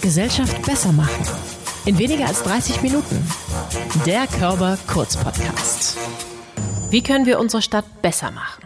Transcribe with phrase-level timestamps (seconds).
[0.00, 1.26] Gesellschaft besser machen.
[1.84, 3.26] In weniger als 30 Minuten.
[4.06, 5.96] Der Körper Kurz Podcast.
[6.90, 8.64] Wie können wir unsere Stadt besser machen?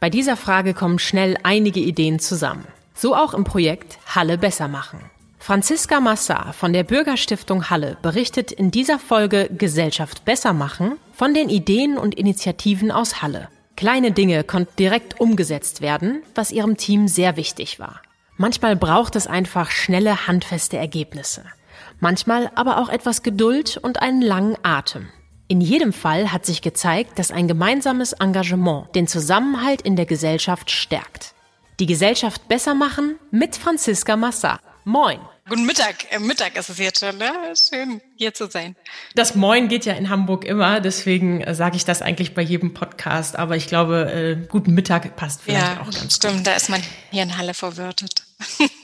[0.00, 2.66] Bei dieser Frage kommen schnell einige Ideen zusammen.
[2.94, 5.00] So auch im Projekt Halle besser machen.
[5.38, 11.48] Franziska Massar von der Bürgerstiftung Halle berichtet in dieser Folge Gesellschaft besser machen von den
[11.48, 13.48] Ideen und Initiativen aus Halle.
[13.76, 18.02] Kleine Dinge konnten direkt umgesetzt werden, was ihrem Team sehr wichtig war.
[18.40, 21.44] Manchmal braucht es einfach schnelle, handfeste Ergebnisse.
[21.98, 25.10] Manchmal aber auch etwas Geduld und einen langen Atem.
[25.46, 30.70] In jedem Fall hat sich gezeigt, dass ein gemeinsames Engagement den Zusammenhalt in der Gesellschaft
[30.70, 31.34] stärkt.
[31.80, 34.58] Die Gesellschaft besser machen mit Franziska Massar.
[34.84, 35.18] Moin.
[35.46, 36.10] Guten Mittag.
[36.10, 37.30] Äh, Mittag ist es jetzt schon, ne?
[37.54, 38.74] Schön, hier zu sein.
[39.14, 42.72] Das Moin geht ja in Hamburg immer, deswegen äh, sage ich das eigentlich bei jedem
[42.72, 43.36] Podcast.
[43.36, 46.46] Aber ich glaube, äh, guten Mittag passt vielleicht ja, auch ganz stimmt, gut.
[46.46, 48.04] da ist man hier in Halle verwirrt.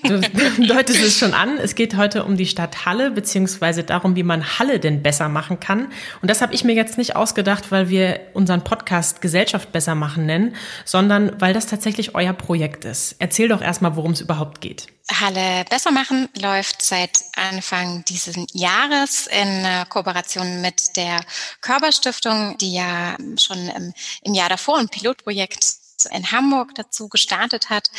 [0.02, 0.20] Du
[0.66, 1.58] deutest es schon an.
[1.58, 5.60] Es geht heute um die Stadt Halle, beziehungsweise darum, wie man Halle denn besser machen
[5.60, 5.92] kann.
[6.22, 10.26] Und das habe ich mir jetzt nicht ausgedacht, weil wir unseren Podcast Gesellschaft besser machen
[10.26, 13.16] nennen, sondern weil das tatsächlich euer Projekt ist.
[13.18, 14.86] Erzähl doch erstmal, worum es überhaupt geht.
[15.20, 21.20] Halle besser machen läuft seit Anfang dieses Jahres in Kooperation mit der
[21.60, 23.92] Körperstiftung, die ja schon im,
[24.22, 27.90] im Jahr davor ein Pilotprojekt in Hamburg dazu gestartet hat.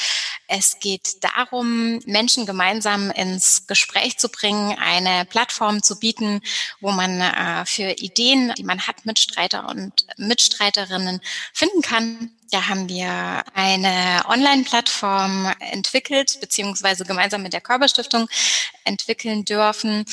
[0.47, 6.41] Es geht darum, Menschen gemeinsam ins Gespräch zu bringen, eine Plattform zu bieten,
[6.79, 11.19] wo man äh, für Ideen, die man hat, Mitstreiter und Mitstreiterinnen
[11.53, 12.31] finden kann.
[12.51, 18.29] Da haben wir eine Online-Plattform entwickelt, beziehungsweise gemeinsam mit der Körperstiftung
[18.85, 20.05] entwickeln dürfen,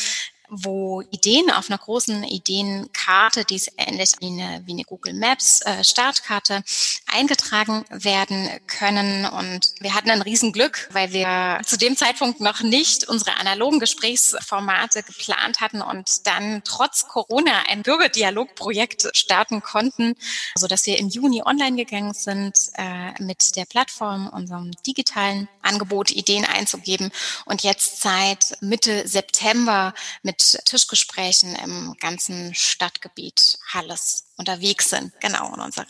[0.56, 5.60] wo Ideen auf einer großen Ideenkarte, die ist ähnlich wie eine, wie eine Google Maps
[5.62, 6.62] äh, Startkarte,
[7.06, 9.26] eingetragen werden können.
[9.26, 15.02] Und wir hatten ein Riesenglück, weil wir zu dem Zeitpunkt noch nicht unsere analogen Gesprächsformate
[15.02, 20.14] geplant hatten und dann trotz Corona ein Bürgerdialogprojekt starten konnten,
[20.54, 26.10] so dass wir im Juni online gegangen sind äh, mit der Plattform, unserem digitalen Angebot,
[26.10, 27.10] Ideen einzugeben
[27.44, 35.60] und jetzt seit Mitte September mit Tischgesprächen im ganzen Stadtgebiet Halles unterwegs sind, genau, und
[35.60, 35.86] unsere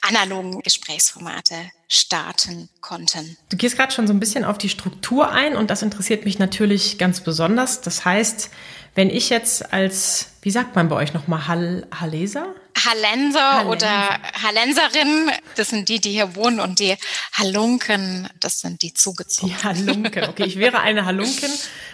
[0.00, 3.36] analogen Gesprächsformate starten konnten.
[3.48, 6.38] Du gehst gerade schon so ein bisschen auf die Struktur ein und das interessiert mich
[6.38, 7.80] natürlich ganz besonders.
[7.80, 8.50] Das heißt,
[8.94, 12.54] wenn ich jetzt als, wie sagt man bei euch nochmal, Hall Halleser?
[12.84, 16.96] Hallenser, Hallenser oder Hallenserin, das sind die, die hier wohnen und die
[17.32, 19.58] Halunken, das sind die zugezogenen.
[19.58, 21.50] Die Halunken, okay, ich wäre eine Halunken,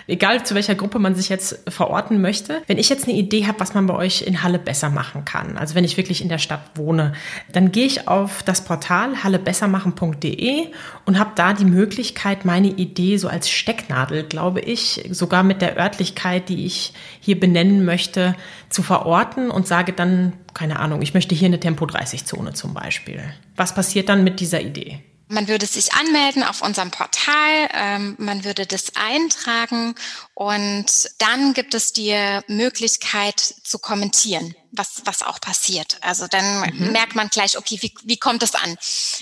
[0.07, 2.63] egal zu welcher Gruppe man sich jetzt verorten möchte.
[2.67, 5.57] Wenn ich jetzt eine Idee habe, was man bei euch in Halle besser machen kann,
[5.57, 7.15] also wenn ich wirklich in der Stadt wohne,
[7.53, 10.69] dann gehe ich auf das Portal hallebessermachen.de
[11.05, 15.77] und habe da die Möglichkeit, meine Idee so als Stecknadel, glaube ich, sogar mit der
[15.77, 18.35] Örtlichkeit, die ich hier benennen möchte,
[18.69, 23.23] zu verorten und sage dann, keine Ahnung, ich möchte hier eine Tempo-30-Zone zum Beispiel.
[23.57, 25.03] Was passiert dann mit dieser Idee?
[25.29, 29.95] Man würde sich anmelden auf unserem Portal, ähm, man würde das eintragen
[30.35, 30.87] und
[31.19, 32.15] dann gibt es die
[32.47, 35.99] Möglichkeit zu kommentieren, was, was auch passiert.
[36.01, 36.93] Also dann mhm.
[36.93, 38.77] merkt man gleich, okay, wie, wie kommt es an?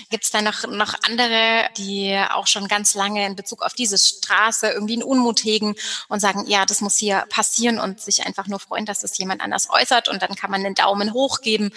[0.09, 3.97] Gibt es da noch, noch andere, die auch schon ganz lange in Bezug auf diese
[3.97, 5.75] Straße irgendwie einen Unmut hegen
[6.09, 9.41] und sagen, ja, das muss hier passieren und sich einfach nur freuen, dass es jemand
[9.41, 11.71] anders äußert und dann kann man einen Daumen hoch geben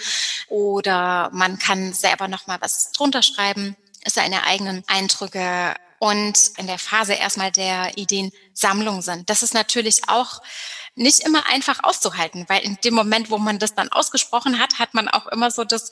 [0.47, 3.75] oder man kann selber nochmal was drunter schreiben
[4.05, 9.29] seine eigenen Eindrücke und in der Phase erstmal der Ideensammlung sind.
[9.29, 10.41] Das ist natürlich auch
[10.95, 14.93] nicht immer einfach auszuhalten, weil in dem Moment, wo man das dann ausgesprochen hat, hat
[14.93, 15.91] man auch immer so das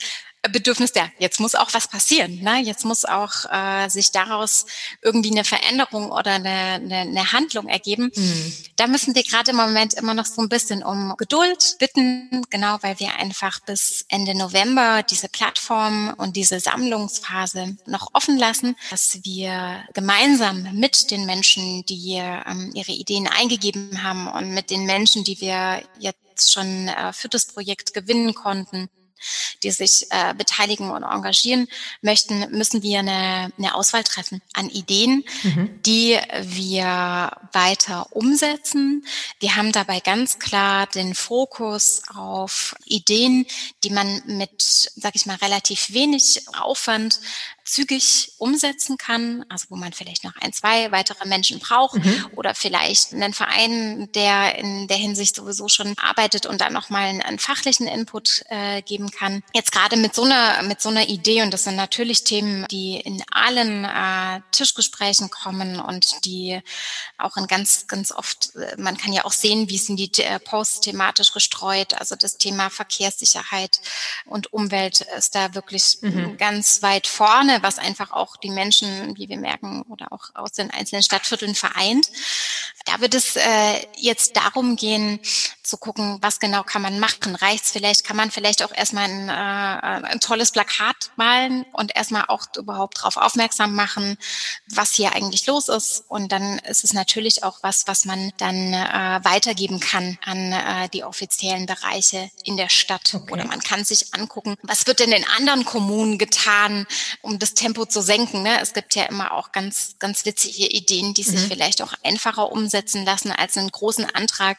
[0.50, 2.60] Bedürfnis der, jetzt muss auch was passieren, ne?
[2.60, 4.66] jetzt muss auch äh, sich daraus
[5.02, 8.12] irgendwie eine Veränderung oder eine, eine, eine Handlung ergeben.
[8.16, 8.54] Mhm.
[8.76, 12.78] Da müssen wir gerade im Moment immer noch so ein bisschen um Geduld bitten, genau
[12.82, 19.20] weil wir einfach bis Ende November diese Plattform und diese Sammlungsphase noch offen lassen, dass
[19.24, 25.24] wir gemeinsam mit den Menschen, die ähm, ihre Ideen eingegeben haben und mit den Menschen,
[25.24, 28.90] die wir jetzt schon äh, für das Projekt gewinnen konnten,
[29.64, 31.68] die sich äh, beteiligen und engagieren
[32.02, 35.80] möchten, müssen wir eine, eine Auswahl treffen an Ideen, mhm.
[35.86, 39.06] die wir weiter umsetzen.
[39.40, 43.46] Wir haben dabei ganz klar den Fokus auf Ideen,
[43.84, 44.62] die man mit,
[44.96, 47.20] sag ich mal, relativ wenig Aufwand
[47.68, 52.28] zügig umsetzen kann, also wo man vielleicht noch ein, zwei weitere Menschen braucht mhm.
[52.36, 57.22] oder vielleicht einen Verein, der in der Hinsicht sowieso schon arbeitet und dann nochmal einen,
[57.22, 59.44] einen fachlichen Input äh, geben kann.
[59.54, 63.00] Jetzt gerade mit so einer, mit so einer Idee, und das sind natürlich Themen, die
[63.00, 66.62] in allen äh, Tischgesprächen kommen und die
[67.18, 70.40] auch in ganz, ganz oft, äh, man kann ja auch sehen, wie sind die äh,
[70.40, 73.82] Posts thematisch gestreut, also das Thema Verkehrssicherheit
[74.26, 76.38] und Umwelt ist da wirklich mhm.
[76.38, 80.72] ganz weit vorne, was einfach auch die Menschen, wie wir merken, oder auch aus den
[80.72, 82.10] einzelnen Stadtvierteln vereint.
[82.86, 85.20] Da wird es äh, jetzt darum gehen,
[85.68, 87.36] zu gucken, was genau kann man machen.
[87.36, 92.26] Reicht's vielleicht, kann man vielleicht auch erstmal ein, äh, ein tolles Plakat malen und erstmal
[92.28, 94.18] auch überhaupt darauf aufmerksam machen,
[94.68, 96.06] was hier eigentlich los ist.
[96.08, 100.90] Und dann ist es natürlich auch was, was man dann äh, weitergeben kann an äh,
[100.90, 103.14] die offiziellen Bereiche in der Stadt.
[103.14, 103.34] Okay.
[103.34, 106.88] Oder man kann sich angucken, was wird denn in anderen Kommunen getan,
[107.22, 108.42] um das Tempo zu senken.
[108.42, 108.62] Ne?
[108.62, 111.48] Es gibt ja immer auch ganz, ganz witzige Ideen, die sich mhm.
[111.48, 114.58] vielleicht auch einfacher umsetzen lassen als einen großen Antrag,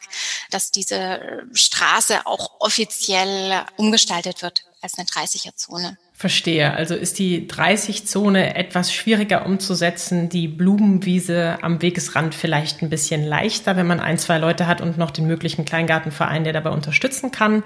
[0.51, 0.98] dass diese
[1.53, 5.97] Straße auch offiziell umgestaltet wird als eine 30er-Zone.
[6.13, 6.73] Verstehe.
[6.73, 13.77] Also ist die 30-Zone etwas schwieriger umzusetzen, die Blumenwiese am Wegesrand vielleicht ein bisschen leichter,
[13.77, 17.63] wenn man ein, zwei Leute hat und noch den möglichen Kleingartenverein, der dabei unterstützen kann.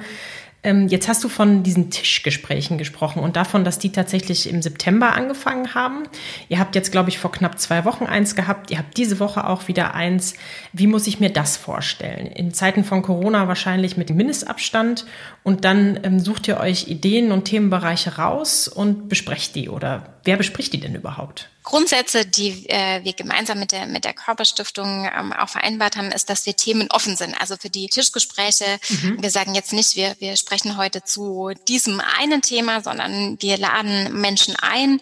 [0.63, 5.13] Ähm, jetzt hast du von diesen Tischgesprächen gesprochen und davon, dass die tatsächlich im September
[5.13, 6.04] angefangen haben.
[6.48, 8.71] Ihr habt jetzt, glaube ich, vor knapp zwei Wochen eins gehabt.
[8.71, 10.36] Ihr habt diese Woche auch wieder eins.
[10.71, 12.27] Wie muss ich mir das vorstellen?
[12.27, 15.06] In Zeiten von Corona wahrscheinlich mit Mindestabstand
[15.44, 20.38] und dann ähm, sucht ihr euch Ideen und Themenbereiche raus und besprecht die oder wer
[20.38, 21.50] bespricht die denn überhaupt?
[21.64, 26.30] Grundsätze, die äh, wir gemeinsam mit der, mit der Körperstiftung ähm, auch vereinbart haben, ist,
[26.30, 27.40] dass wir Themen offen sind.
[27.40, 29.22] Also für die Tischgespräche, mhm.
[29.22, 34.20] wir sagen jetzt nicht, wir, wir sprechen heute zu diesem einen Thema, sondern wir laden
[34.20, 35.00] Menschen ein,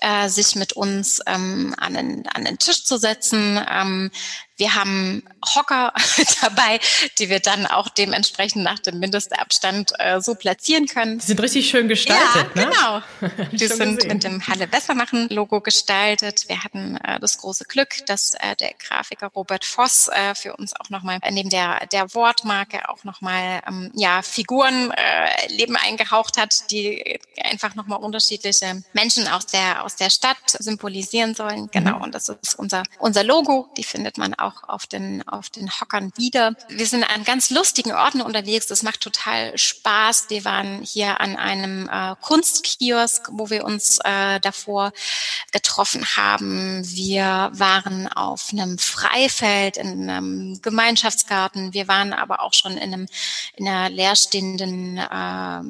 [0.00, 4.10] äh, sich mit uns ähm, an, den, an den Tisch zu setzen, ähm,
[4.56, 5.22] wir haben
[5.54, 5.92] Hocker
[6.42, 6.80] dabei,
[7.18, 11.18] die wir dann auch dementsprechend nach dem Mindestabstand äh, so platzieren können.
[11.18, 12.70] Die sind richtig schön gestaltet, ja, ne?
[13.20, 13.46] genau.
[13.52, 14.12] die sind gesehen.
[14.12, 16.48] mit dem Halle besser machen Logo gestaltet.
[16.48, 20.72] Wir hatten äh, das große Glück, dass äh, der Grafiker Robert Voss äh, für uns
[20.78, 26.70] auch nochmal neben der, der Wortmarke auch nochmal ähm, ja, Figuren äh, Leben eingehaucht hat,
[26.70, 31.68] die einfach nochmal unterschiedliche Menschen aus der, aus der Stadt symbolisieren sollen.
[31.72, 31.96] Genau.
[31.96, 32.02] Mhm.
[32.02, 33.68] Und das ist unser, unser Logo.
[33.76, 36.54] Die findet man auch auf den, auf den Hockern wieder.
[36.68, 38.66] Wir sind an ganz lustigen Orten unterwegs.
[38.66, 40.26] Das macht total Spaß.
[40.28, 44.92] Wir waren hier an einem äh, Kunstkiosk, wo wir uns äh, davor
[45.52, 46.82] getroffen haben.
[46.84, 51.72] Wir waren auf einem Freifeld, in einem Gemeinschaftsgarten.
[51.74, 53.06] Wir waren aber auch schon in einem
[53.56, 55.60] in einer leerstehenden äh,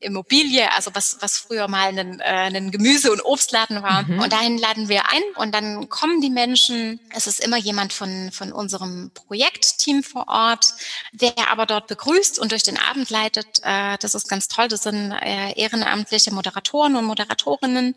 [0.00, 4.02] Immobilie, also was, was früher mal ein, äh, ein Gemüse- und Obstladen war.
[4.02, 4.20] Mhm.
[4.20, 7.00] Und dahin laden wir ein und dann kommen die Menschen.
[7.14, 10.74] Es ist immer jemand von von, von unserem Projektteam vor Ort,
[11.12, 13.60] der aber dort begrüßt und durch den Abend leitet.
[13.62, 14.68] Äh, das ist ganz toll.
[14.68, 17.94] Das sind äh, ehrenamtliche Moderatoren und Moderatorinnen,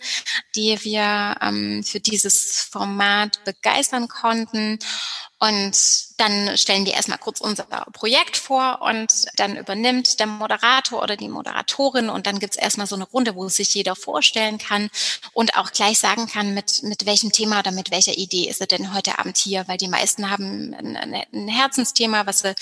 [0.55, 4.79] die wir ähm, für dieses Format begeistern konnten.
[5.43, 5.77] Und
[6.17, 11.27] dann stellen die erstmal kurz unser Projekt vor und dann übernimmt der Moderator oder die
[11.27, 14.89] Moderatorin und dann gibt's erstmal so eine Runde, wo sich jeder vorstellen kann
[15.33, 18.67] und auch gleich sagen kann, mit, mit welchem Thema oder mit welcher Idee ist er
[18.67, 22.55] denn heute Abend hier, weil die meisten haben ein, ein Herzensthema, was sie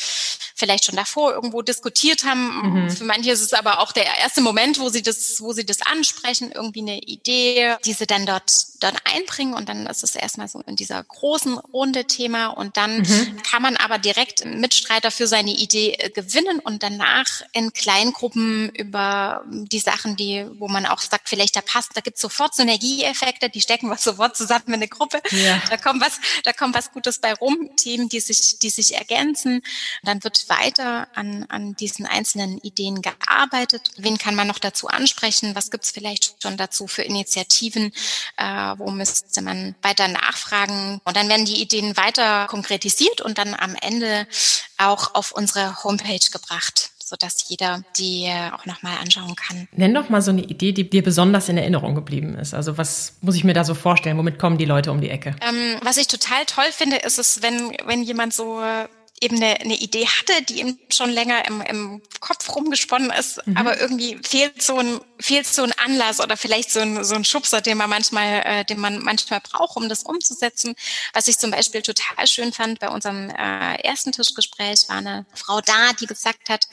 [0.55, 2.85] vielleicht schon davor irgendwo diskutiert haben.
[2.85, 2.89] Mhm.
[2.89, 5.83] Für manche ist es aber auch der erste Moment, wo sie das, wo sie das
[5.83, 10.47] ansprechen, irgendwie eine Idee, die sie dann dort, dort einbringen und dann ist es erstmal
[10.47, 13.43] so in dieser großen Runde Thema und und dann mhm.
[13.43, 19.43] kann man aber direkt Mitstreiter für seine Idee äh, gewinnen und danach in Kleingruppen über
[19.45, 23.49] die Sachen, die, wo man auch sagt, vielleicht da passt, da gibt es sofort Synergieeffekte,
[23.49, 25.21] die stecken was sofort zusammen in eine Gruppe.
[25.31, 25.61] Ja.
[25.69, 29.61] Da kommt was, da kommt was Gutes bei rum, Themen, die sich, die sich ergänzen.
[30.03, 33.91] Dann wird weiter an, an diesen einzelnen Ideen gearbeitet.
[33.97, 35.55] Wen kann man noch dazu ansprechen?
[35.55, 37.91] Was gibt es vielleicht schon dazu für Initiativen?
[38.37, 38.45] Äh,
[38.77, 41.01] wo müsste man weiter nachfragen?
[41.03, 44.27] Und dann werden die Ideen weiter konkretisiert und dann am Ende
[44.77, 49.67] auch auf unsere Homepage gebracht sodass jeder die auch nochmal anschauen kann.
[49.73, 52.53] Nenn doch mal so eine Idee, die dir besonders in Erinnerung geblieben ist.
[52.53, 54.17] Also was muss ich mir da so vorstellen?
[54.17, 55.35] Womit kommen die Leute um die Ecke?
[55.41, 58.61] Ähm, was ich total toll finde, ist es, wenn, wenn jemand so
[59.21, 63.55] eben eine, eine Idee hatte, die ihm schon länger im, im Kopf rumgesponnen ist, mhm.
[63.55, 67.23] aber irgendwie fehlt so ein fehlt so ein Anlass oder vielleicht so ein, so ein
[67.23, 70.75] Schubser, den man manchmal, äh, den man manchmal braucht, um das umzusetzen.
[71.13, 75.61] Was ich zum Beispiel total schön fand bei unserem äh, ersten Tischgespräch war eine Frau
[75.61, 76.67] da, die gesagt hat,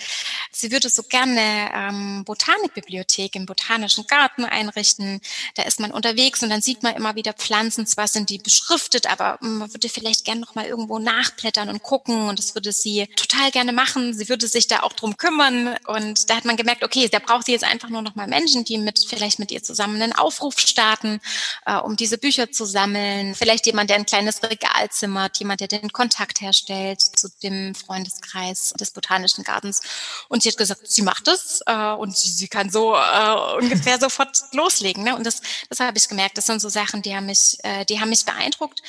[0.50, 5.20] sie würde so gerne ähm, Botanikbibliothek im botanischen Garten einrichten.
[5.54, 7.86] Da ist man unterwegs und dann sieht man immer wieder Pflanzen.
[7.86, 12.28] Zwar sind die beschriftet, aber man würde vielleicht gerne noch mal irgendwo nachblättern und gucken
[12.28, 14.14] und das würde sie total gerne machen.
[14.14, 15.76] Sie würde sich da auch drum kümmern.
[15.86, 18.64] Und da hat man gemerkt, okay, da braucht sie jetzt einfach nur noch mal Menschen,
[18.64, 21.20] die mit vielleicht mit ihr zusammen einen Aufruf starten,
[21.66, 23.34] äh, um diese Bücher zu sammeln.
[23.34, 28.72] Vielleicht jemand, der ein kleines Regal zimmert, jemand, der den Kontakt herstellt zu dem Freundeskreis
[28.78, 29.80] des Botanischen Gartens.
[30.28, 33.98] Und sie hat gesagt, sie macht es äh, und sie, sie kann so äh, ungefähr
[34.00, 35.04] sofort loslegen.
[35.04, 35.16] Ne?
[35.16, 36.38] Und das, das habe ich gemerkt.
[36.38, 38.82] Das sind so Sachen, die haben mich, äh, die haben mich beeindruckt,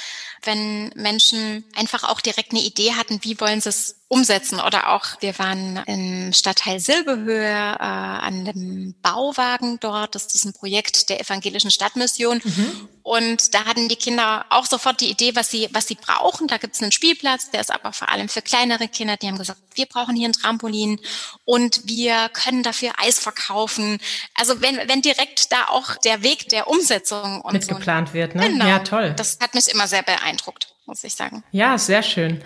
[0.44, 4.60] wenn Menschen einfach auch direkt eine Idee hatten, wie wollen sie es umsetzen.
[4.60, 10.15] Oder auch, wir waren im Stadtteil Silbehöhe äh, an dem Bauwagen dort.
[10.15, 12.41] Das ist ein Projekt der evangelischen Stadtmission.
[12.43, 12.89] Mhm.
[13.03, 16.48] Und da hatten die Kinder auch sofort die Idee, was sie, was sie brauchen.
[16.48, 19.17] Da gibt es einen Spielplatz, der ist aber vor allem für kleinere Kinder.
[19.17, 21.00] Die haben gesagt, wir brauchen hier ein Trampolin
[21.46, 24.00] und wir können dafür Eis verkaufen.
[24.36, 28.50] Also wenn, wenn direkt da auch der Weg der Umsetzung und mitgeplant so, wird, ne?
[28.50, 29.13] Genau, ja, toll.
[29.15, 31.43] Das hat mich immer sehr beeindruckt muss ich sagen.
[31.51, 32.41] Ja, sehr schön.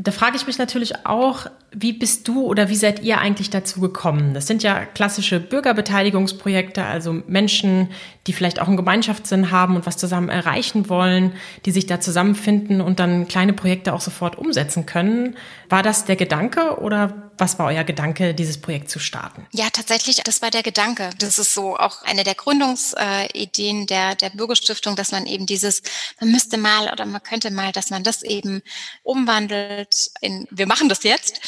[0.00, 3.80] Da frage ich mich natürlich auch, wie bist du oder wie seid ihr eigentlich dazu
[3.80, 4.32] gekommen?
[4.32, 7.90] Das sind ja klassische Bürgerbeteiligungsprojekte, also Menschen,
[8.26, 11.32] die vielleicht auch einen Gemeinschaftssinn haben und was zusammen erreichen wollen,
[11.66, 15.36] die sich da zusammenfinden und dann kleine Projekte auch sofort umsetzen können.
[15.68, 19.46] War das der Gedanke oder was war euer Gedanke, dieses Projekt zu starten?
[19.52, 21.10] Ja, tatsächlich, das war der Gedanke.
[21.18, 25.82] Das ist so auch eine der Gründungsideen der, der Bürgerstiftung, dass man eben dieses,
[26.20, 28.62] man müsste mal oder man könnte mal, dass man das eben
[29.02, 29.87] umwandelt
[30.20, 31.40] in, wir machen das jetzt.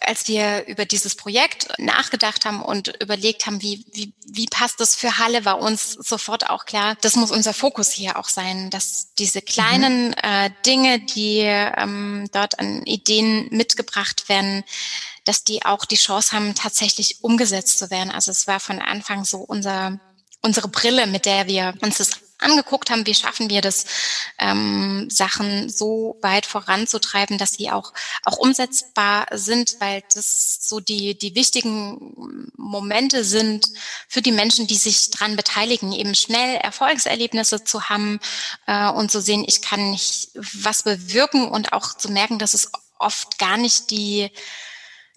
[0.00, 4.94] Als wir über dieses Projekt nachgedacht haben und überlegt haben, wie, wie, wie passt das
[4.94, 9.14] für Halle, war uns sofort auch klar, das muss unser Fokus hier auch sein, dass
[9.18, 10.14] diese kleinen mhm.
[10.22, 14.64] äh, Dinge, die ähm, dort an Ideen mitgebracht werden,
[15.24, 18.10] dass die auch die Chance haben, tatsächlich umgesetzt zu werden.
[18.10, 20.00] Also es war von Anfang so unser,
[20.42, 22.10] unsere Brille, mit der wir uns das
[22.42, 23.84] angeguckt haben, wie schaffen wir das,
[24.38, 27.92] ähm, Sachen so weit voranzutreiben, dass sie auch,
[28.24, 33.66] auch umsetzbar sind, weil das so die, die wichtigen Momente sind
[34.08, 38.20] für die Menschen, die sich dran beteiligen, eben schnell Erfolgserlebnisse zu haben
[38.66, 42.70] äh, und zu sehen, ich kann nicht was bewirken und auch zu merken, dass es
[42.98, 44.30] oft gar nicht die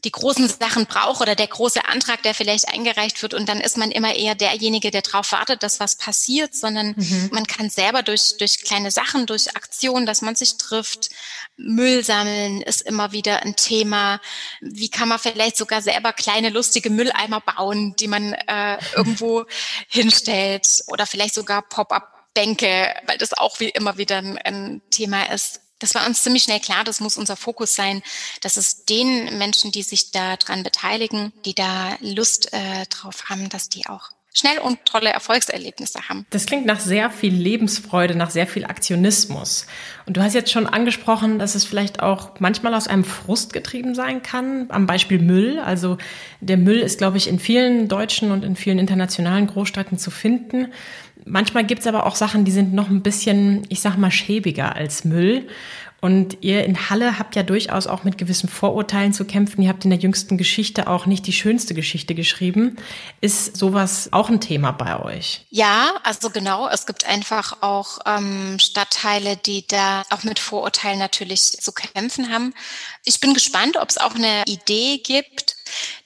[0.04, 3.78] die großen Sachen braucht oder der große Antrag, der vielleicht eingereicht wird und dann ist
[3.78, 7.30] man immer eher derjenige, der darauf wartet, dass was passiert, sondern mhm.
[7.32, 11.10] man kann selber durch, durch kleine Sachen, durch Aktionen, dass man sich trifft,
[11.56, 14.20] Müll sammeln ist immer wieder ein Thema.
[14.60, 19.46] Wie kann man vielleicht sogar selber kleine lustige Mülleimer bauen, die man äh, irgendwo
[19.88, 25.32] hinstellt oder vielleicht sogar Pop-up Bänke, weil das auch wie immer wieder ein, ein Thema
[25.32, 28.02] ist das war uns ziemlich schnell klar, das muss unser Fokus sein,
[28.42, 33.68] dass es den Menschen, die sich daran beteiligen, die da Lust äh, drauf haben, dass
[33.68, 36.26] die auch schnell und tolle Erfolgserlebnisse haben.
[36.32, 39.68] Das klingt nach sehr viel Lebensfreude, nach sehr viel Aktionismus.
[40.06, 43.94] Und du hast jetzt schon angesprochen, dass es vielleicht auch manchmal aus einem Frust getrieben
[43.94, 45.60] sein kann, am Beispiel Müll.
[45.60, 45.98] Also
[46.40, 50.72] der Müll ist, glaube ich, in vielen deutschen und in vielen internationalen Großstädten zu finden.
[51.26, 54.76] Manchmal gibt es aber auch Sachen, die sind noch ein bisschen, ich sag mal, schäbiger
[54.76, 55.48] als Müll.
[56.04, 59.62] Und ihr in Halle habt ja durchaus auch mit gewissen Vorurteilen zu kämpfen.
[59.62, 62.76] Ihr habt in der jüngsten Geschichte auch nicht die schönste Geschichte geschrieben.
[63.22, 65.46] Ist sowas auch ein Thema bei euch?
[65.50, 66.68] Ja, also genau.
[66.68, 72.54] Es gibt einfach auch ähm, Stadtteile, die da auch mit Vorurteilen natürlich zu kämpfen haben.
[73.06, 75.53] Ich bin gespannt, ob es auch eine Idee gibt,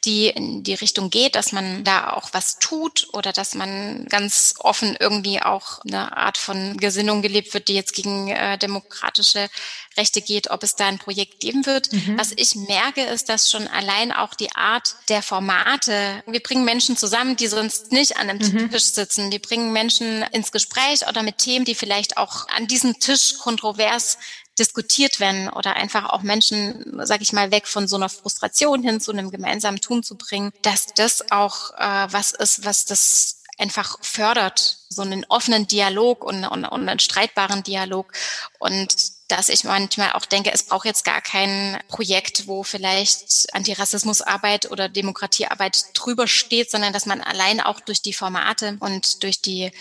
[0.07, 4.55] die in die Richtung geht, dass man da auch was tut oder dass man ganz
[4.59, 9.49] offen irgendwie auch eine Art von Gesinnung gelebt wird, die jetzt gegen äh, demokratische
[9.97, 11.91] Rechte geht, ob es da ein Projekt geben wird.
[11.91, 12.17] Mhm.
[12.17, 16.95] Was ich merke, ist, dass schon allein auch die Art der Formate, wir bringen Menschen
[16.95, 18.71] zusammen, die sonst nicht an einem mhm.
[18.71, 19.31] Tisch sitzen.
[19.31, 24.17] Wir bringen Menschen ins Gespräch oder mit Themen, die vielleicht auch an diesem Tisch kontrovers
[24.59, 28.99] diskutiert werden oder einfach auch Menschen, sage ich mal, weg von so einer Frustration hin
[28.99, 33.97] zu einem gemeinsamen Tun zu bringen, dass das auch äh, was ist, was das einfach
[34.01, 38.11] fördert, so einen offenen Dialog und, und, und einen streitbaren Dialog.
[38.59, 44.71] Und dass ich manchmal auch denke, es braucht jetzt gar kein Projekt, wo vielleicht Antirassismusarbeit
[44.71, 49.71] oder Demokratiearbeit drüber steht, sondern dass man allein auch durch die Formate und durch die,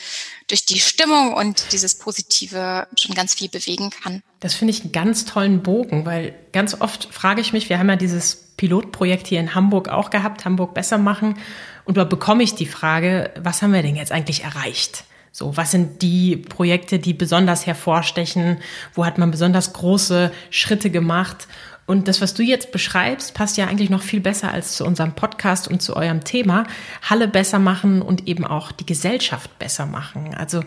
[0.48, 4.22] durch die Stimmung und dieses Positive schon ganz viel bewegen kann.
[4.40, 7.88] Das finde ich einen ganz tollen Bogen, weil ganz oft frage ich mich, wir haben
[7.88, 11.38] ja dieses Pilotprojekt hier in Hamburg auch gehabt, Hamburg besser machen.
[11.84, 15.04] Und da bekomme ich die Frage, was haben wir denn jetzt eigentlich erreicht?
[15.38, 18.56] So, was sind die Projekte, die besonders hervorstechen?
[18.94, 21.46] Wo hat man besonders große Schritte gemacht?
[21.84, 25.12] Und das, was du jetzt beschreibst, passt ja eigentlich noch viel besser als zu unserem
[25.12, 26.66] Podcast und zu eurem Thema.
[27.02, 30.34] Halle besser machen und eben auch die Gesellschaft besser machen.
[30.34, 30.62] Also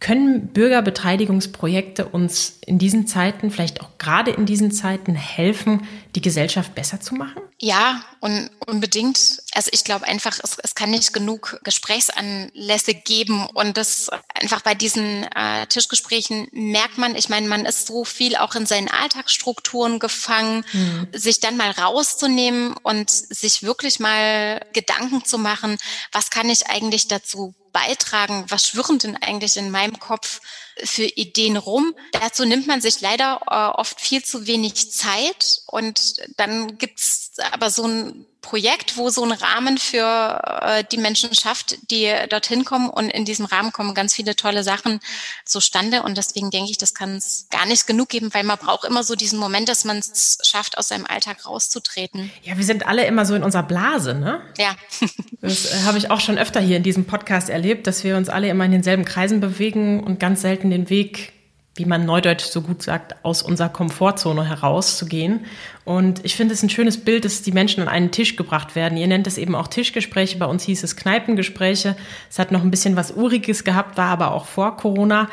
[0.00, 5.82] können Bürgerbeteiligungsprojekte uns in diesen Zeiten, vielleicht auch gerade in diesen Zeiten, helfen,
[6.16, 7.40] die Gesellschaft besser zu machen?
[7.60, 9.42] Ja, und unbedingt.
[9.52, 13.46] Also ich glaube einfach, es, es kann nicht genug Gesprächsanlässe geben.
[13.46, 18.36] Und das einfach bei diesen äh, Tischgesprächen merkt man, ich meine, man ist so viel
[18.36, 21.08] auch in seinen Alltagsstrukturen gefangen, mhm.
[21.12, 25.78] sich dann mal rauszunehmen und sich wirklich mal Gedanken zu machen,
[26.12, 28.44] was kann ich eigentlich dazu beitragen?
[28.48, 30.40] Was schwirren denn eigentlich in meinem Kopf
[30.84, 31.94] für Ideen rum?
[32.12, 37.70] Dazu nimmt man sich leider äh, oft viel zu wenig Zeit und dann gibt's aber
[37.70, 42.88] so ein Projekt, wo so ein Rahmen für äh, die Menschen schafft, die dorthin kommen.
[42.88, 45.00] Und in diesem Rahmen kommen ganz viele tolle Sachen
[45.44, 46.02] zustande.
[46.02, 49.02] Und deswegen denke ich, das kann es gar nicht genug geben, weil man braucht immer
[49.02, 52.30] so diesen Moment, dass man es schafft, aus seinem Alltag rauszutreten.
[52.42, 54.40] Ja, wir sind alle immer so in unserer Blase, ne?
[54.56, 54.76] Ja.
[55.40, 58.28] das äh, habe ich auch schon öfter hier in diesem Podcast erlebt, dass wir uns
[58.28, 61.32] alle immer in denselben Kreisen bewegen und ganz selten den Weg
[61.78, 65.46] wie man neudeutsch so gut sagt, aus unserer Komfortzone herauszugehen.
[65.84, 68.98] Und ich finde es ein schönes Bild, dass die Menschen an einen Tisch gebracht werden.
[68.98, 71.96] Ihr nennt es eben auch Tischgespräche, bei uns hieß es Kneipengespräche.
[72.28, 75.28] Es hat noch ein bisschen was Uriges gehabt, war aber auch vor Corona.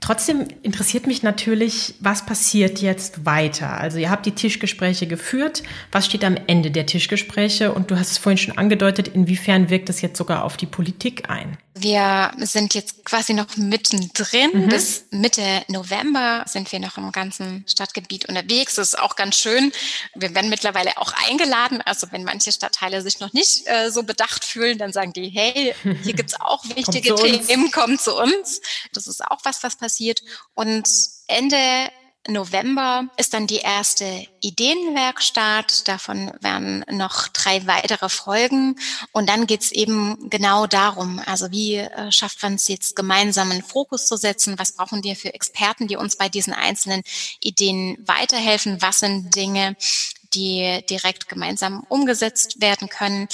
[0.00, 3.80] Trotzdem interessiert mich natürlich, was passiert jetzt weiter?
[3.80, 5.62] Also ihr habt die Tischgespräche geführt.
[5.92, 7.72] Was steht am Ende der Tischgespräche?
[7.72, 11.30] Und du hast es vorhin schon angedeutet, inwiefern wirkt es jetzt sogar auf die Politik
[11.30, 11.56] ein?
[11.76, 14.50] Wir sind jetzt quasi noch mittendrin.
[14.52, 14.68] Mhm.
[14.68, 18.76] Bis Mitte November sind wir noch im ganzen Stadtgebiet unterwegs.
[18.76, 19.72] Das ist auch ganz schön.
[20.14, 21.82] Wir werden mittlerweile auch eingeladen.
[21.84, 25.74] Also wenn manche Stadtteile sich noch nicht äh, so bedacht fühlen, dann sagen die, hey,
[26.02, 28.60] hier gibt's auch wichtige kommt Themen, kommt zu uns.
[28.92, 30.22] Das ist auch was, was passiert.
[30.54, 30.88] Und
[31.26, 31.90] Ende
[32.28, 35.86] November ist dann die erste Ideenwerkstatt.
[35.88, 38.76] Davon werden noch drei weitere Folgen.
[39.12, 43.62] Und dann geht's eben genau darum, also wie äh, schafft man es jetzt gemeinsam einen
[43.62, 44.58] Fokus zu setzen?
[44.58, 47.02] Was brauchen wir für Experten, die uns bei diesen einzelnen
[47.40, 48.80] Ideen weiterhelfen?
[48.80, 49.76] Was sind Dinge,
[50.34, 53.28] die direkt gemeinsam umgesetzt werden können.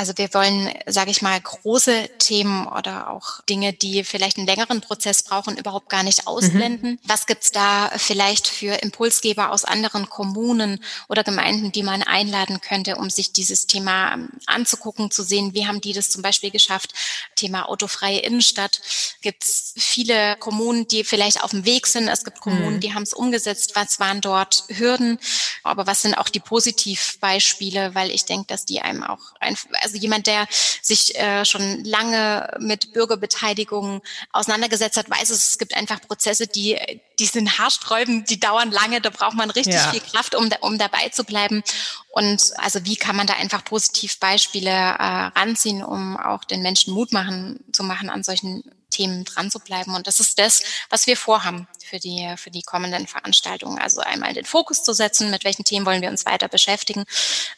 [0.00, 4.80] Also wir wollen, sage ich mal, große Themen oder auch Dinge, die vielleicht einen längeren
[4.80, 6.92] Prozess brauchen, überhaupt gar nicht ausblenden.
[6.92, 6.98] Mhm.
[7.04, 12.96] Was gibt's da vielleicht für Impulsgeber aus anderen Kommunen oder Gemeinden, die man einladen könnte,
[12.96, 16.94] um sich dieses Thema ähm, anzugucken, zu sehen, wie haben die das zum Beispiel geschafft?
[17.36, 18.80] Thema autofreie Innenstadt.
[19.20, 22.08] Gibt's viele Kommunen, die vielleicht auf dem Weg sind.
[22.08, 22.80] Es gibt Kommunen, mhm.
[22.80, 23.72] die haben es umgesetzt.
[23.74, 25.18] Was waren dort Hürden?
[25.62, 27.94] Aber was sind auch die Positivbeispiele?
[27.94, 30.46] Weil ich denke, dass die einem auch einfach also jemand, der
[30.82, 36.78] sich äh, schon lange mit Bürgerbeteiligung auseinandergesetzt hat, weiß es, es gibt einfach Prozesse, die,
[37.18, 39.90] die sind haarsträubend, die dauern lange, da braucht man richtig ja.
[39.90, 41.62] viel Kraft, um, um dabei zu bleiben.
[42.10, 46.94] Und also wie kann man da einfach positiv Beispiele äh, ranziehen, um auch den Menschen
[46.94, 49.94] Mut machen, zu machen, an solchen Themen dran zu bleiben.
[49.94, 53.78] Und das ist das, was wir vorhaben für die, für die kommenden Veranstaltungen.
[53.78, 57.04] Also einmal den Fokus zu setzen, mit welchen Themen wollen wir uns weiter beschäftigen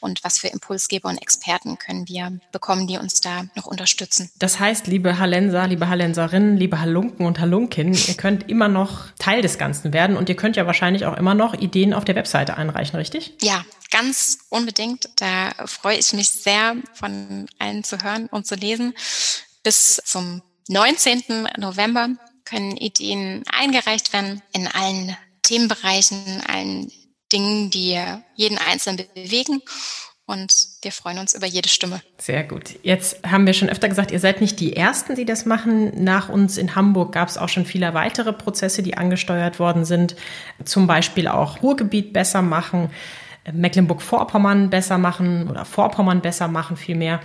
[0.00, 4.30] und was für Impulsgeber und Experten können wir bekommen, die uns da noch unterstützen.
[4.38, 9.42] Das heißt, liebe Hallenser, liebe Hallenserinnen, liebe Halunken und Halunkin, ihr könnt immer noch Teil
[9.42, 12.56] des Ganzen werden und ihr könnt ja wahrscheinlich auch immer noch Ideen auf der Webseite
[12.56, 13.34] einreichen, richtig?
[13.42, 15.10] Ja, ganz unbedingt.
[15.16, 18.94] Da freue ich mich sehr, von allen zu hören und zu lesen.
[19.62, 21.48] Bis zum 19.
[21.58, 22.10] November
[22.44, 26.90] können Ideen eingereicht werden in allen Themenbereichen, allen
[27.32, 27.98] Dingen, die
[28.34, 29.62] jeden Einzelnen bewegen.
[30.24, 32.00] Und wir freuen uns über jede Stimme.
[32.16, 32.78] Sehr gut.
[32.82, 36.04] Jetzt haben wir schon öfter gesagt, ihr seid nicht die Ersten, die das machen.
[36.04, 40.14] Nach uns in Hamburg gab es auch schon viele weitere Prozesse, die angesteuert worden sind.
[40.64, 42.90] Zum Beispiel auch Ruhrgebiet besser machen.
[43.52, 47.20] Mecklenburg-Vorpommern besser machen oder Vorpommern besser machen vielmehr.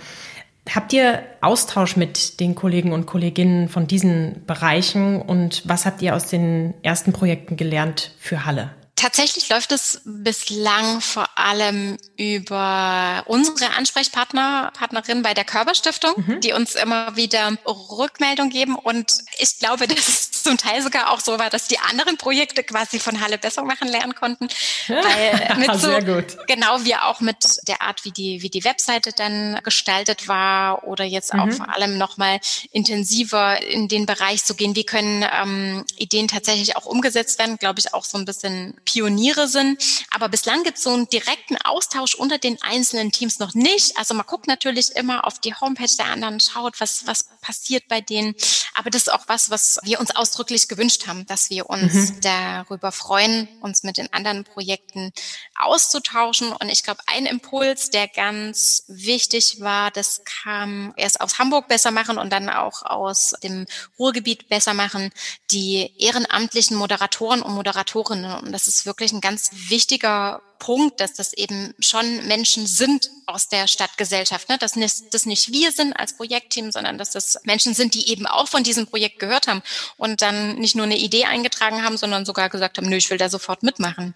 [0.74, 6.14] Habt ihr Austausch mit den Kollegen und Kolleginnen von diesen Bereichen und was habt ihr
[6.14, 8.70] aus den ersten Projekten gelernt für Halle?
[8.98, 16.40] Tatsächlich läuft es bislang vor allem über unsere Ansprechpartner, Partnerin bei der Körperstiftung, mhm.
[16.40, 18.74] die uns immer wieder Rückmeldung geben.
[18.74, 22.64] Und ich glaube, dass es zum Teil sogar auch so war, dass die anderen Projekte
[22.64, 24.48] quasi von Halle besser machen lernen konnten.
[24.88, 26.36] Weil mit so, Sehr gut.
[26.48, 27.36] genau wir auch mit
[27.68, 31.52] der Art, wie die, wie die Webseite dann gestaltet war oder jetzt auch mhm.
[31.52, 32.40] vor allem nochmal
[32.72, 37.78] intensiver in den Bereich zu gehen, wie können ähm, Ideen tatsächlich auch umgesetzt werden, glaube
[37.78, 39.82] ich, auch so ein bisschen Pioniere sind.
[40.10, 43.98] Aber bislang gibt es so einen direkten Austausch unter den einzelnen Teams noch nicht.
[43.98, 48.00] Also man guckt natürlich immer auf die Homepage der anderen, schaut, was, was passiert bei
[48.00, 48.34] denen.
[48.74, 52.20] Aber das ist auch was, was wir uns ausdrücklich gewünscht haben, dass wir uns mhm.
[52.22, 55.12] darüber freuen, uns mit den anderen Projekten
[55.54, 56.52] auszutauschen.
[56.52, 61.90] Und ich glaube, ein Impuls, der ganz wichtig war, das kam erst aus Hamburg besser
[61.90, 63.66] machen und dann auch aus dem
[63.98, 65.10] Ruhrgebiet besser machen,
[65.50, 68.38] die ehrenamtlichen Moderatoren und Moderatorinnen.
[68.38, 73.10] Und das ist ist wirklich ein ganz wichtiger Punkt, dass das eben schon Menschen sind
[73.26, 74.58] aus der Stadtgesellschaft, ne?
[74.58, 78.26] dass nicht, das nicht wir sind als Projektteam, sondern dass das Menschen sind, die eben
[78.26, 79.62] auch von diesem Projekt gehört haben
[79.96, 83.18] und dann nicht nur eine Idee eingetragen haben, sondern sogar gesagt haben, nö, ich will
[83.18, 84.14] da sofort mitmachen.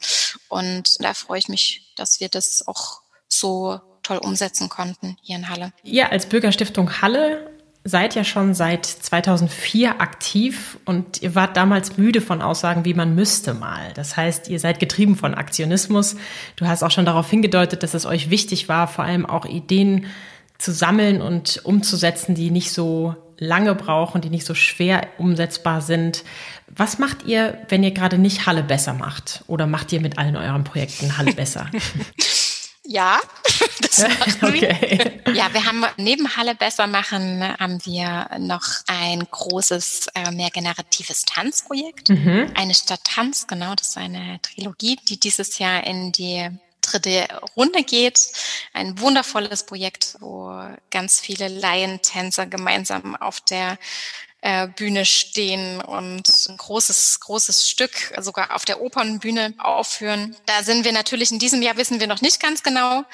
[0.49, 5.49] Und da freue ich mich, dass wir das auch so toll umsetzen konnten hier in
[5.49, 5.73] Halle.
[5.85, 7.52] Ja, als Bürgerstiftung Halle
[7.85, 13.15] seid ja schon seit 2004 aktiv und ihr wart damals müde von Aussagen wie man
[13.15, 13.93] müsste mal.
[13.95, 16.17] Das heißt, ihr seid getrieben von Aktionismus.
[16.57, 20.07] Du hast auch schon darauf hingedeutet, dass es euch wichtig war, vor allem auch Ideen
[20.59, 26.23] zu sammeln und umzusetzen, die nicht so lange brauchen, die nicht so schwer umsetzbar sind.
[26.69, 29.43] Was macht ihr, wenn ihr gerade nicht Halle besser macht?
[29.49, 31.69] Oder macht ihr mit allen euren Projekten Halle besser?
[32.85, 33.21] Ja,
[33.81, 35.21] das machen okay.
[35.25, 35.35] wir.
[35.35, 41.23] Ja, wir haben neben Halle besser machen, haben wir noch ein großes, äh, mehr generatives
[41.23, 42.09] Tanzprojekt.
[42.09, 42.51] Mhm.
[42.55, 46.49] Eine Stadt Tanz, genau, das ist eine Trilogie, die dieses Jahr in die
[46.81, 48.33] dritte Runde geht.
[48.73, 50.53] Ein wundervolles Projekt, wo
[50.91, 53.79] ganz viele Laientänzer gemeinsam auf der
[54.43, 60.37] äh, Bühne stehen und ein großes, großes Stück sogar auf der Opernbühne aufführen.
[60.47, 63.05] Da sind wir natürlich in diesem Jahr, wissen wir noch nicht ganz genau,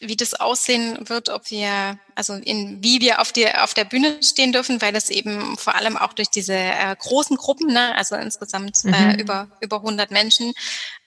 [0.00, 4.22] wie das aussehen wird, ob wir also in wie wir auf, die, auf der Bühne
[4.22, 8.16] stehen dürfen, weil es eben vor allem auch durch diese äh, großen Gruppen, ne, also
[8.16, 9.18] insgesamt äh, mhm.
[9.18, 10.54] über, über 100 Menschen,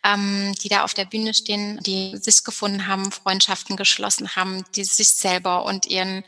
[0.03, 4.83] ähm, die da auf der Bühne stehen, die sich gefunden haben, Freundschaften geschlossen haben, die
[4.83, 6.23] sich selber und ihren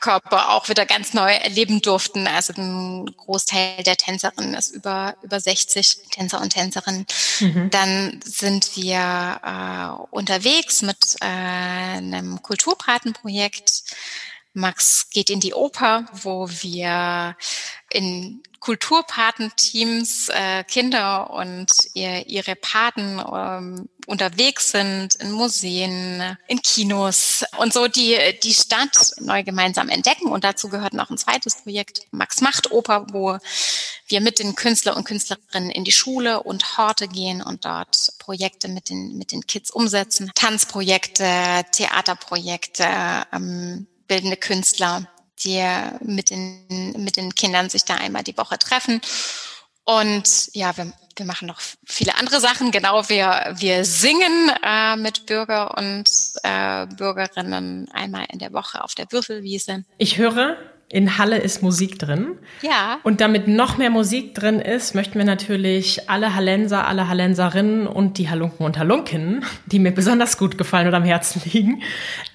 [0.00, 2.26] Körper auch wieder ganz neu erleben durften.
[2.26, 7.06] Also ein Großteil der Tänzerinnen ist über, über 60 Tänzer und Tänzerinnen.
[7.40, 7.70] Mhm.
[7.70, 13.82] Dann sind wir äh, unterwegs mit äh, einem Kulturpatenprojekt
[14.54, 17.36] Max geht in die Oper, wo wir
[17.90, 27.44] in Kulturpatenteams äh, Kinder und ihr, ihre Paten ähm, unterwegs sind in Museen, in Kinos
[27.58, 30.28] und so die, die Stadt neu gemeinsam entdecken.
[30.28, 33.38] Und dazu gehört noch ein zweites Projekt, Max Macht Oper, wo
[34.08, 38.68] wir mit den Künstler und Künstlerinnen in die Schule und Horte gehen und dort Projekte
[38.68, 40.32] mit den, mit den Kids umsetzen.
[40.34, 42.86] Tanzprojekte, Theaterprojekte,
[43.32, 45.06] ähm, bildende Künstler,
[45.44, 45.64] die
[46.00, 49.00] mit den, mit den Kindern sich da einmal die Woche treffen.
[49.84, 52.70] Und ja, wir, wir machen noch viele andere Sachen.
[52.70, 56.10] Genau, wir, wir singen äh, mit Bürger und
[56.42, 59.84] äh, Bürgerinnen einmal in der Woche auf der Würfelwiese.
[59.96, 60.58] Ich höre,
[60.90, 62.38] in Halle ist Musik drin.
[62.62, 62.98] Ja.
[63.02, 68.16] Und damit noch mehr Musik drin ist, möchten wir natürlich alle Hallenser, alle Hallenserinnen und
[68.16, 71.82] die Halunken und Halunkinnen, die mir besonders gut gefallen oder am Herzen liegen,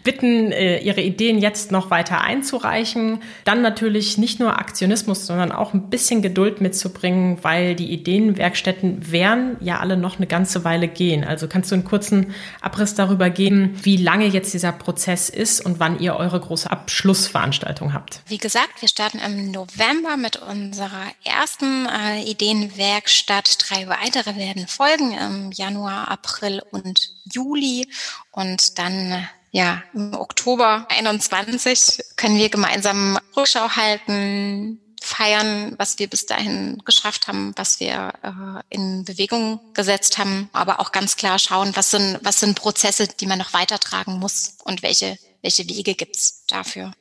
[0.03, 3.23] bitten, äh, ihre Ideen jetzt noch weiter einzureichen.
[3.43, 9.57] Dann natürlich nicht nur Aktionismus, sondern auch ein bisschen Geduld mitzubringen, weil die Ideenwerkstätten werden
[9.61, 11.23] ja alle noch eine ganze Weile gehen.
[11.23, 15.79] Also kannst du einen kurzen Abriss darüber geben, wie lange jetzt dieser Prozess ist und
[15.79, 18.21] wann ihr eure große Abschlussveranstaltung habt?
[18.27, 23.57] Wie gesagt, wir starten im November mit unserer ersten äh, Ideenwerkstatt.
[23.57, 27.87] Drei weitere werden folgen im Januar, April und Juli.
[28.31, 36.25] Und dann ja, im Oktober 21 können wir gemeinsam Rückschau halten, feiern, was wir bis
[36.25, 41.75] dahin geschafft haben, was wir äh, in Bewegung gesetzt haben, aber auch ganz klar schauen,
[41.75, 46.45] was sind, was sind Prozesse, die man noch weitertragen muss und welche, welche Wege gibt's
[46.47, 46.93] dafür.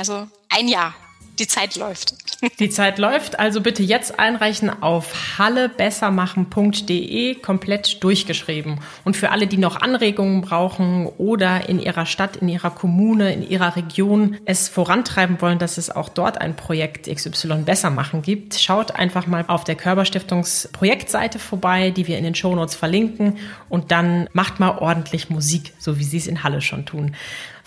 [0.00, 0.94] Also ein Jahr.
[1.38, 2.14] Die Zeit läuft.
[2.58, 8.80] Die Zeit läuft, also bitte jetzt einreichen auf hallebessermachen.de, komplett durchgeschrieben.
[9.04, 13.46] Und für alle, die noch Anregungen brauchen oder in ihrer Stadt, in ihrer Kommune, in
[13.46, 18.54] ihrer Region es vorantreiben wollen, dass es auch dort ein Projekt XY besser machen gibt,
[18.54, 23.36] schaut einfach mal auf der Körperstiftungs-Projektseite vorbei, die wir in den Shownotes verlinken
[23.68, 27.14] und dann macht mal ordentlich Musik, so wie Sie es in Halle schon tun.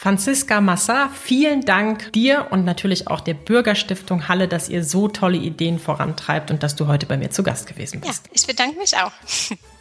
[0.03, 5.37] Franziska Massa, vielen Dank dir und natürlich auch der Bürgerstiftung Halle, dass ihr so tolle
[5.37, 8.25] Ideen vorantreibt und dass du heute bei mir zu Gast gewesen bist.
[8.25, 9.13] Ja, ich bedanke mich auch.